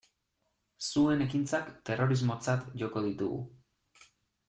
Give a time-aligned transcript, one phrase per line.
[0.87, 3.43] Zuen ekintzak terrorismotzat joko ditugu.